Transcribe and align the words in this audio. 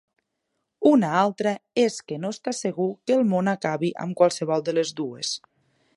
Una 0.91 1.11
altra 1.17 1.51
és 1.83 1.97
que 2.07 2.17
no 2.23 2.33
està 2.37 2.55
segur 2.61 2.89
que 3.11 3.17
el 3.19 3.23
món 3.35 3.53
acabi 3.55 3.93
amb 4.07 4.19
qualsevol 4.23 4.69
de 4.71 4.79
les 4.79 4.97
dues. 5.03 5.37